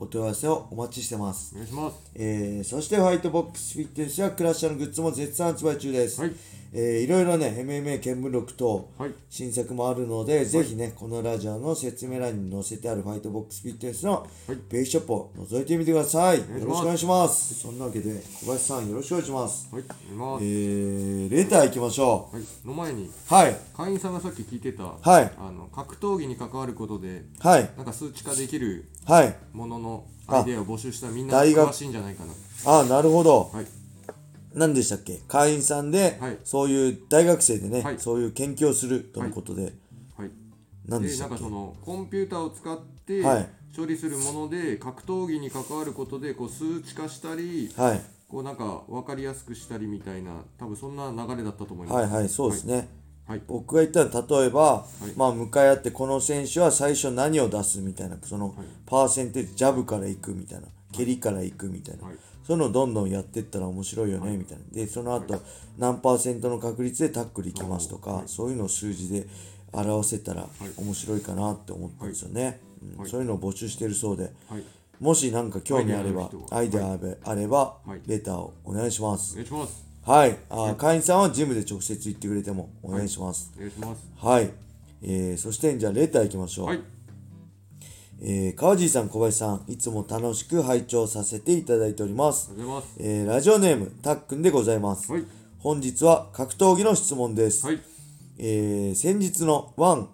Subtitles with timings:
[0.00, 1.52] お問い合わせをお待ちしてます。
[1.54, 2.10] お願いします。
[2.14, 6.20] えーそしてホワイトボックスフィットネスやクラッシャーのグッズも絶賛発売中です。
[6.20, 6.32] はい
[6.72, 14.12] えーいろいろね、MMA 見聞録等、はい新作もあるので、ぜひね、このラジオの説明欄に載せてあるファイトボックスフィットネスの
[14.46, 16.38] はいページショップを覗いてみてください。
[16.38, 17.54] よろしくお願いします。
[17.54, 19.68] そんなわけで、小林さんよろしくお願いします。
[19.74, 19.84] はい
[20.42, 23.10] えー、レター行きましょはいの前にう。
[23.34, 23.56] はい。
[23.76, 27.70] 会員さんがさっき聞いてたはいあの格闘技に関わることではい。
[27.76, 29.34] なんか数値化できるはい。
[29.52, 32.32] もののアイデアを募集したらみんな詳しいんじゃないかな
[32.80, 33.50] あ、なるほど。
[33.52, 33.79] はい
[34.54, 35.20] 何でしたっけ？
[35.28, 36.38] 会員さんで、はい。
[36.44, 37.98] そういう大学生でね、はい。
[37.98, 39.72] そういう研究をするとのことで、
[40.16, 40.30] はい。
[40.86, 41.36] 何でしたっけ？
[41.36, 43.48] でなんかそのコンピューターを使ってはい。
[43.76, 48.00] 処理するもので格闘技に関わることでこう数値化したりはい。
[48.28, 52.10] こうなんか分かりやすくしたりみたいな多分そんな流れだったと思います。
[52.12, 52.88] はいはい、そうですね。
[53.26, 53.42] はい。
[53.46, 55.12] 僕が言ったら例えば、い。
[55.16, 58.54] まあ向かい合ってこの選手は最初何を出すみたいなその
[58.86, 62.16] パーセンテージジャブからいくみたいな蹴りからいくみたいな、はい。
[62.46, 64.64] そういうのをどんどんやっていったら面白いよね、みたいな。
[64.72, 65.40] でその後、
[65.78, 69.26] 何パーセントの確率でタックルいきますとか、そういうのを数字で
[69.72, 72.60] 表せたら面白いかなって思ったんですよね、
[72.98, 73.08] うん。
[73.08, 74.64] そういうのを募集しているそうで、はい。
[75.00, 78.00] もし何か興味あればアアイイデアあれば、はい。
[78.06, 79.32] レターをお願いします。
[79.32, 79.90] お願いします。
[80.02, 83.52] はい、あー会員さんはジムで直接行ってくれてもお願いします。
[83.56, 84.10] お願いします。
[84.16, 84.50] はい、
[85.02, 86.66] えー、そしてじゃあレター行きましょう。
[86.66, 86.80] はい
[88.22, 92.50] えー、川尻さん、小林さん、いつも楽しく拝聴させていただいております。
[92.52, 92.88] ます。
[92.98, 95.10] えー、ラジオネーム、たっくんでございます。
[95.10, 95.24] はい。
[95.58, 97.66] 本日は格闘技の質問です。
[97.66, 97.80] はい。
[98.38, 100.08] えー、先日のワン、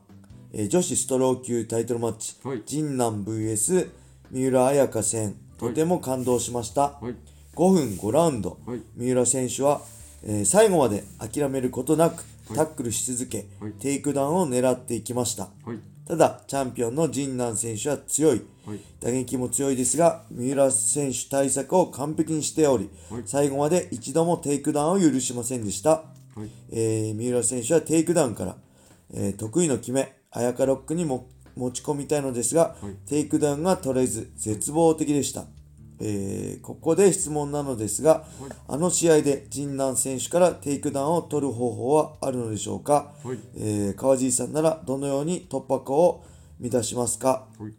[0.52, 2.60] えー女子ストロー級タイトルマッチ、はい。
[2.60, 3.90] 神南 VS
[4.30, 6.82] 三浦綾香戦、とても感動しました。
[7.00, 7.14] はい。
[7.56, 8.82] 5分5ラウンド、はい。
[8.94, 9.80] 三浦選手は、
[10.22, 12.24] えー最後まで諦めることなく
[12.54, 13.72] タックルし続け、はい。
[13.72, 15.48] テイクダウンを狙っていきました。
[15.64, 18.42] はいただチャンピオンのジンナン選手は強い。
[18.64, 18.80] はい。
[19.00, 23.22] 打撃も強いですが三浦選手対策を完璧にしており、はい。
[23.26, 26.04] 最後まで一度もテイクダウンを許しませんでした、は
[26.44, 26.50] い。
[26.70, 28.56] えー三浦選手はテイクダウンから、
[29.12, 32.94] えー得意の極め、あやかロックにも持ち込みたいのですが、はい。
[33.08, 35.44] テイクダウンが取れず絶望的でした。
[36.00, 38.24] えーここで質問なのですが、
[38.68, 43.38] あの試合でジンナン選手からテイクダウンを取る方法はあるのでしょうか、はい。
[43.56, 46.24] えー川尻さんならどのように突破口を
[46.60, 47.72] 見出しますか、はい。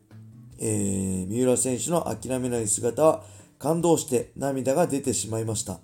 [0.59, 3.23] えー三浦選手の諦めない姿は
[3.59, 5.73] 感動して涙が出てしまいました。
[5.73, 5.81] はい。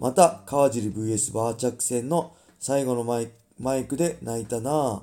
[0.00, 3.28] また、川尻 VS バーチャック戦の最後のマイ
[3.58, 5.00] マイクで泣いたなぁ、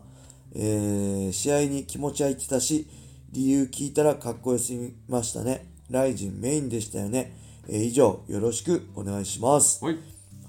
[0.56, 2.88] えー試合に気持ち入ってたし、
[3.32, 5.75] 理由聞いたらかっこよすぎましたね。
[5.90, 7.36] ライジンメインでしたよね。
[7.68, 9.84] えー以上、よろしくお願いします。
[9.84, 9.98] はい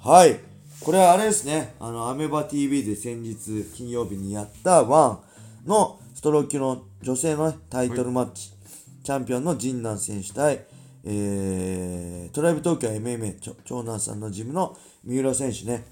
[0.00, 0.38] はい。
[0.80, 1.74] これはあれですね。
[1.80, 5.20] あの、アメバ TV で先日金曜日にやったワ
[5.64, 8.52] ンのストロー級の女性のねタイトルマッチ。
[9.02, 10.64] チャンピオンの神南選手対、
[11.04, 15.84] えー、トライブ東京 MMA 長男さんのジムの三浦選手ね。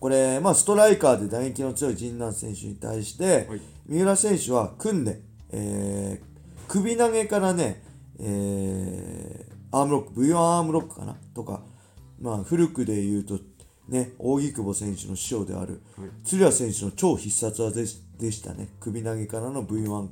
[0.00, 5.20] これ、まあ、ストライカーで打撃の強い神南選手に対して、はい三浦選手は組んで、
[5.52, 7.82] えー、首投げからね、
[8.18, 11.16] えー、アームロック、V1 アームロックかな？
[11.34, 11.62] とか、
[12.20, 13.38] まあ、古くで言うと、
[13.88, 17.84] ね、扇久保選手の師匠である、はい鶴谷選手の超必殺技
[18.18, 18.68] でしたね。
[18.80, 20.08] 首投げからの V1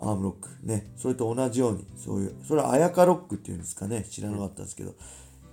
[0.00, 0.48] アームロック。
[0.62, 0.92] ね。
[0.96, 4.06] それと同じように、そういう、それはあやかロックっていうんですかね。
[4.08, 4.94] 知らなかったんですけど、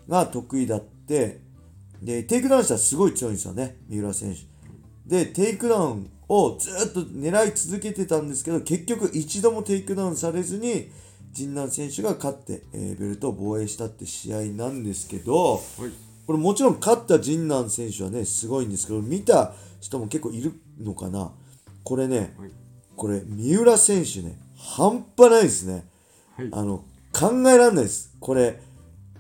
[0.08, 1.42] が得意だって、
[2.02, 3.78] で、テイクダウンしたらすごい強いんですよね。
[3.90, 4.42] 三浦選手。
[5.10, 10.92] で、テイクダウンをずっと狙い続けてたんですけど、結局一度もテイクダウンされずに、
[11.36, 15.62] ジンナン選手が勝って、えーベルトを防衛したって試合なんですけど、はい
[16.26, 21.32] これもちろん勝ったジンナン選手はね、すごいんですけど、見た人も結構いるのかな。
[21.84, 22.52] これね、はい
[22.96, 25.86] これ、三浦選手ね、半端ないですね。
[26.36, 26.84] はいあの、
[27.14, 28.16] 考えられないです。
[28.20, 28.60] これ、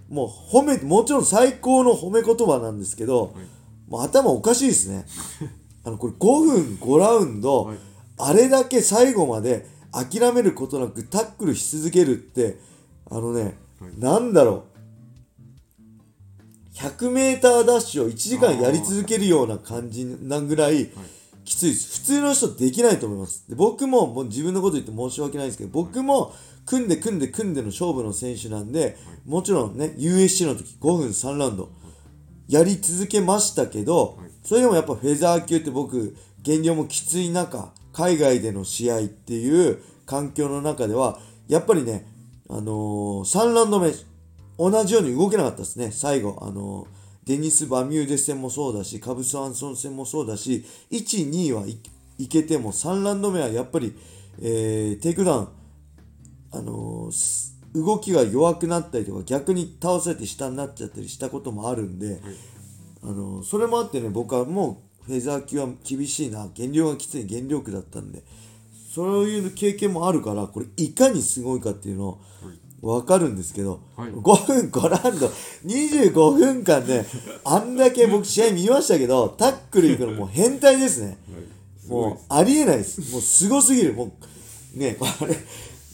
[0.09, 3.45] もう褒め、もちろん最高の褒め言葉なんですけど、はい
[3.87, 5.05] もう頭おかしいですね。
[5.85, 7.77] あの、これ5分5ラウンド、はい
[8.17, 12.57] あれだけ最後まで諦めることなくタックルし続けるって、
[13.09, 14.75] あのね、はいなんだろう。
[16.75, 20.89] 100メーターダッシュを1時間やり続けるような感じなぐらい
[21.45, 22.01] きついです。
[22.01, 23.47] 普通の人できないと思います。
[23.47, 26.33] で僕ももう自分のこと言って申し訳ないですけど、僕も
[26.65, 31.69] 組んで組んで組んでの勝負の選手なんで、もちろんね、USC の時5分3ラウンド、
[32.49, 42.05] やり続けましたけど、はいそれでもやっぱフェザー級って僕減量もきつい中海外での試合っていう環境の中ではやっぱりね、
[42.49, 43.93] あのー3ラウンド目
[44.57, 45.91] 同じように動けなかったですね。
[45.91, 46.87] 最後、あのー
[47.25, 51.79] デニス・バミューデ戦もそうだしカブス・アンソン戦もそうだし1、2はい
[52.19, 53.95] いけても3ラウンド目はやっぱり、
[54.41, 55.47] えーテイクダウン
[56.51, 62.19] あのーす動きが弱くなったりとか逆に倒されて下になっちゃったりしたこともあるんで、
[63.03, 68.23] あのーそれもあってね僕はもうフェザー級は厳しいな減量がきつい減量苦だったんで
[68.93, 72.19] そういう経験もあるからこれいかにすごいかっていうのを
[72.81, 75.27] 分かるんですけど、はい5分5ラウンド
[75.65, 77.05] 25分間ね
[77.43, 81.17] あんだけ僕試合見ましたけどタックル行くのもう変態ですね。
[81.87, 83.11] もうありえないです。
[83.11, 83.93] もうすごすぎる。
[83.93, 84.11] も
[84.75, 85.35] う、ね、これ、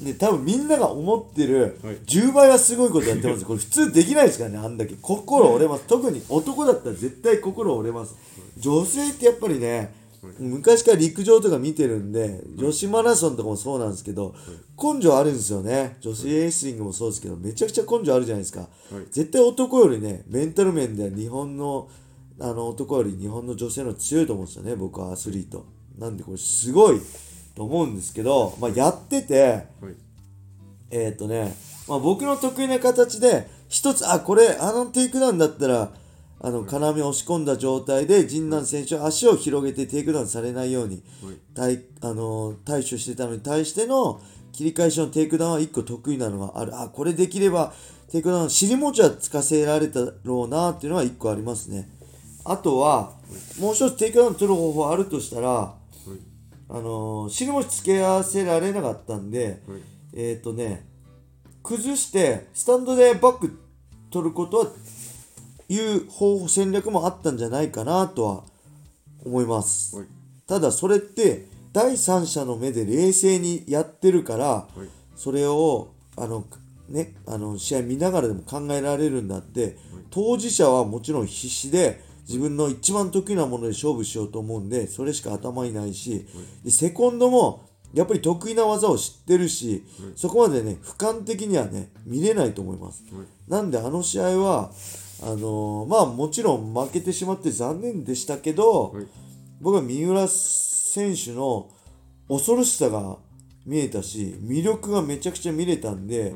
[0.02, 3.46] ね、多分みんなが思ってるはい10倍はすごいことやってます。
[3.46, 4.96] これ普通できないですからね、あんだけ。
[5.02, 5.84] 心折れます。
[5.88, 8.16] 特に男だったら絶対心折れます。
[8.58, 9.94] 女性ってやっぱりね、
[10.40, 14.36] 昔から陸上とか見てるんで、女子マラソンとかもそうなんですけど、
[14.82, 15.98] 根性あるんですよね。
[16.00, 18.68] 女子レスリングもそうですけど、めちゃくちゃ根性あるじゃないですか。
[19.12, 21.90] 絶対男よりね、メンタル面で日本の
[22.40, 25.66] あの男より日本の女性の強いと思うんですよね、僕はアスリート。
[25.98, 27.00] なんでこれすごい
[27.56, 29.64] と思うんですけど、まあ、やってて、はい。
[30.90, 31.56] えーっ、とね、
[31.88, 35.92] まあ、僕の得意な形で、一つ、あ、これ、あのテイクダウンだったら、
[36.44, 41.04] あの、金網を押し込んだ状態で、陣南選手は足を広げてテイクダウンされないように、
[41.54, 44.22] 対あの対処してたのに対しての
[44.52, 46.80] 切り返しのテイクダウンは1個得意なのがある。
[46.80, 47.74] あ、これできれば
[48.12, 51.90] テイクダウン、尻餅はつかせられたろうなっていうのは1個ありますね。
[52.44, 53.14] あとは、
[53.60, 55.76] もう一つテイクダウン取る方法あるとしたら、
[56.74, 59.82] あの尻餅つけ合わせられなかったんで、はい。
[60.14, 60.86] えっ、とね、
[61.64, 63.60] 崩して、スタンドでバック
[64.10, 64.68] 取ることは、
[65.68, 68.44] いう方法、戦略もあったんじゃないかなとは
[69.26, 69.98] 思います。
[69.98, 70.08] はい。
[70.48, 74.90] ただそれって第三者の目で冷静にやってるから、はい。
[75.16, 76.46] それをあの、
[76.88, 79.78] ね、あの試合見ながらでも考えられるんだって、
[80.10, 86.26] 当事者はもちろん必死で自分の一番得意なもので勝負しようと思うんでそれしか頭にないし、
[86.64, 89.84] でセコンドもやっぱり得意な技を知ってるし、
[90.16, 93.04] そこまでね俯瞰的にはね見れないと思います。
[93.50, 94.72] なんであの試合は
[95.22, 99.06] あのーまあもちろん負けてしまって残念でしたけど、はい。
[99.60, 101.70] 僕は三浦選手の
[102.28, 103.18] 恐ろしさが
[103.66, 106.34] 見えたし魅力がめちゃくちゃ見れたんで、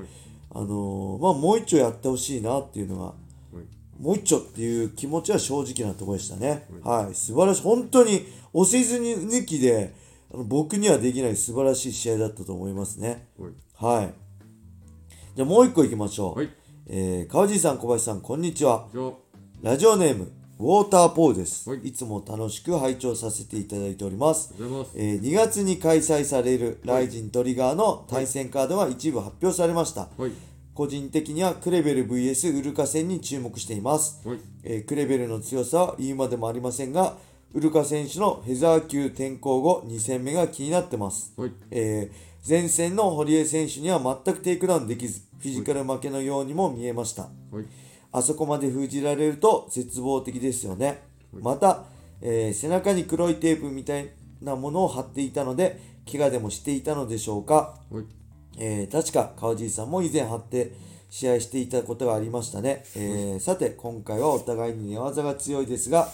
[0.52, 3.14] あのーまあもう一丁やってほしいなっていうのが
[4.00, 6.68] もう一丁っていう気持ちは正直なところでしたね。
[6.84, 7.62] はい、素晴らしい。
[7.62, 9.94] 本当に押せずに抜きで
[10.34, 13.28] あの僕にはできない素晴らしい試合だったと思いますね。
[13.40, 13.52] はい
[14.02, 14.14] はい。
[15.36, 16.40] じゃあもう一個いきましょう。
[16.40, 16.50] はい
[16.88, 18.88] えー川尻さん、小林さん、こんにちは。
[19.62, 21.70] ラジオネーム、ウォーターポーです。
[21.70, 24.54] はいいつも楽しく拝聴させていただいております。
[24.54, 30.10] ありがとうございますえー2月に開催されるライジントリガーの対戦カードが一部発表されました。
[30.18, 30.32] はい
[30.76, 34.28] 個人的にはクレベル VS ウルカ戦に注目しています。
[34.28, 37.18] はいえークレベルの強さは言うまでもありませんが、
[37.54, 41.34] ウルカ選手のフェザー級転向後2戦目が気になってます。
[41.38, 47.24] はいえー前戦の堀江選手には全くテイクダウンできず、フィジカル負けのようにも見えました。
[47.24, 47.30] は
[47.62, 47.66] い
[48.12, 51.02] あそこまで封じられると絶望的ですよね。
[51.34, 51.86] また、
[52.22, 54.10] えー背中に黒いテープみたい
[54.42, 55.80] なものを貼っていたので、
[56.12, 57.80] 怪我でもしていたのでしょうか。
[58.58, 60.72] はいえー確か川尻さんも以前貼って
[61.10, 62.84] 試合していたことがありましたね。
[62.96, 66.10] えーさて、今回はお互いに寝技が強いですが、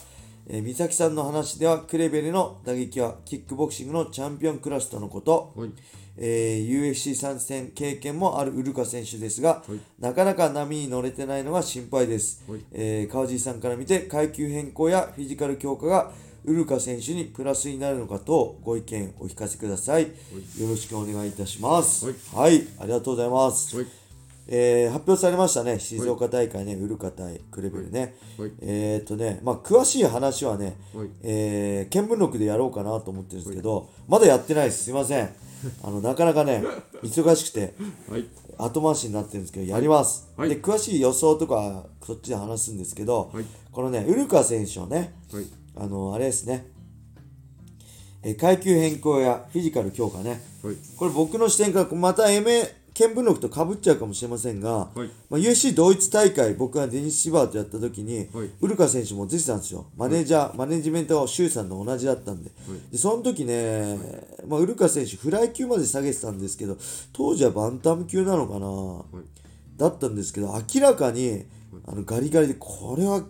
[0.48, 5.69] えー、美咲さんの話ではクレベルの打撃はキックボクシングのチャンピオンクラスとのこと、はい。
[6.17, 9.79] えー UFC 参戦経験もあるウルカ選手ですが、はい。
[10.00, 12.60] なかなか波に乗れてないのが心配です、はい。
[12.74, 16.12] えー川尻さんから見て階級変更やフィジカル強化が
[16.43, 20.10] ウルカ選手にプラスになるのかとご意見お聞かせください、よ
[20.69, 22.07] ろしくお願いいたします。
[22.36, 22.67] はい。
[22.79, 23.86] ありがとうございます、はい。
[24.48, 25.79] えー発表されましたね。
[25.79, 28.51] 静岡大会ね、ウルカ対クレベルね、はい。
[28.60, 31.10] えーっとねまあ詳しい話はね、はい。
[31.21, 34.86] えー見聞録でやろうかなと思ってるんですけど、まだやってないです。
[34.86, 35.29] すいません。
[35.83, 36.63] あのなかなかね
[37.03, 37.75] 忙しくて
[38.10, 38.25] はい。
[38.57, 40.50] 後回しになってるんですけどやります、はい。
[40.50, 43.45] で詳しい予想とかそっちで話すんですけど、はい。
[43.71, 45.45] このねウルカ選手をねはい
[45.75, 46.68] あのあれですね。
[48.24, 50.42] えー階級変更やフィジカル強化ね。
[50.63, 50.75] はい。
[50.98, 55.10] これ僕の視点からまた MA 見聞録とかぶっちゃうかもしれませんが、はい。
[55.30, 58.50] まあ、UFC 同一大会僕がデニス・シバーとやった時に、はい。
[58.60, 59.86] ウルカ選手も出てたんですよ。
[59.96, 62.51] マネージャー、マネジメントが周さんと同じだったんで,、
[62.92, 63.98] でその時ね、
[64.48, 66.78] まあ、ウルカ選手フライ級まで下げてたんですけど
[67.13, 69.22] 当時はバンタム級なのかな、
[69.78, 71.46] だったんですけど明らかに
[71.88, 73.24] あのガリガリでこれは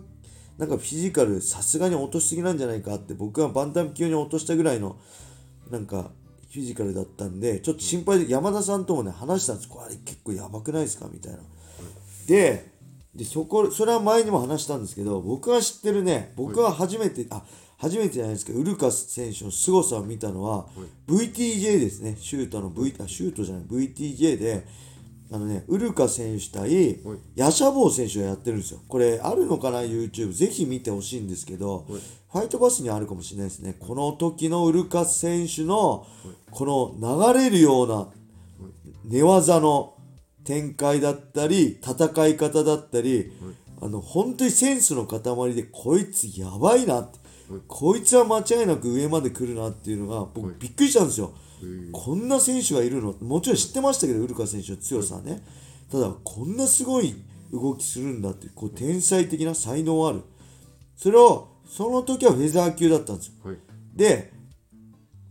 [0.62, 4.96] なんかフィジカルさすがに落としすぎなんじゃないかって僕はバンタム級に落としたぐらいの
[5.72, 6.12] なんか
[6.52, 9.68] フィジカルだったんでちょっと心配で山田さんともね話したんです。
[9.68, 11.08] これ結構やばくないですか？
[11.12, 11.38] みたいな。
[12.28, 12.70] で
[13.12, 17.42] でそこそれは前にも話したんですけど僕が知ってるね僕は初めて、あ
[17.76, 20.66] 初めてじゃないですけどウルカス選手の凄さを見たのは、
[21.08, 22.16] VTJ ですね。
[22.20, 24.64] シュートの V あシュートじゃない VTJ で
[25.32, 27.00] あのねウルカ選手対
[27.34, 28.80] ヤシャボー選手がやってるんですよ。
[28.86, 31.86] これあるのかな YouTube ぜひ見てほしいんですけど
[32.32, 33.74] ファイトバスにあるかもしれないですね。
[33.80, 36.06] この時のウルカス選手の
[36.50, 38.08] この流れるような
[39.04, 39.94] 寝技の
[40.44, 43.32] 展開だったり戦い方だったり、
[43.80, 47.18] あの本当にセンスの塊でこいつやばいなって、
[47.68, 51.32] こいつは間違いなく上まで来るなっていうのが僕びっくりしたんですよ、
[51.92, 53.14] こんな選手がいるの？
[53.20, 55.42] もちろん知ってましたけどウルカ選手の強さはね、
[55.90, 57.14] ただこんなすごい
[57.52, 60.22] 動きするんだってこう天才的な才能ある。
[60.96, 63.32] それをその時はフェザー級だったんですよ、
[63.94, 64.32] で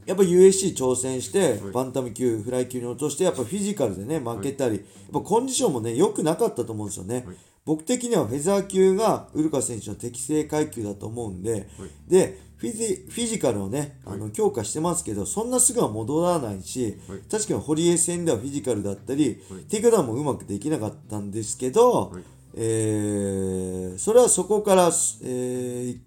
[0.07, 7.23] やっぱ USC 挑戦して、バンタム級、フライ級に落として、やっぱフィジカルでね、負けたり、やっぱコンディションもね、良くなかったと思うんですよね。
[7.65, 11.67] 僕的にはフェザー級がウルカ選手の適正階級だと思うんで、
[12.07, 16.97] で、フィジフィジカルをね、あの強化してますけど、そんなすぐは戻らないし、
[17.29, 22.11] 確かに堀江戦ではフィジカルだったり、テイクダウンもうまくできなかったんですけど、
[22.55, 24.87] えーそれはそこから、
[25.23, 25.97] えー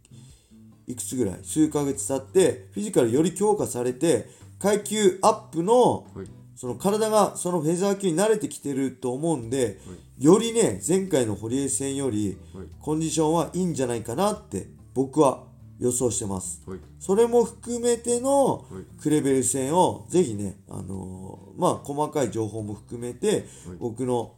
[0.86, 1.38] いくつぐらい？
[1.42, 6.26] 数ヶ月経ってフィジカルより強化されて階級アップのはい。
[6.56, 9.80] その体がそのフェザー級に慣れてきてると思うんで、
[10.18, 12.66] よりね前回の堀江戦よりはい。
[12.80, 15.44] コンディションはいいんじゃないかなって僕は
[15.80, 16.62] 予想してます。
[16.66, 16.78] はい。
[17.00, 18.84] それも含めてのはい。
[19.00, 23.46] クレベル戦をぜひね、あのーまあ細かい情報も含めて
[23.78, 24.34] 僕の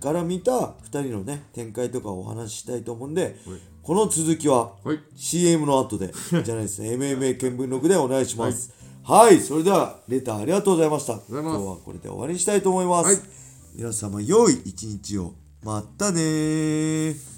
[0.00, 3.36] から見た2人のね展開とかをお話ししたいと思うんで、
[3.82, 5.00] この続きははい。
[5.14, 6.12] CM の後で
[6.44, 6.90] じゃないですね。
[6.96, 8.72] MMA 見聞録でお願いします。
[9.04, 11.20] はい、それではレターありがとうございました。
[11.28, 13.45] 今日はこれで終わりにしたいと思います、はい
[13.78, 15.34] 皆様良い一日を。
[15.62, 17.35] またね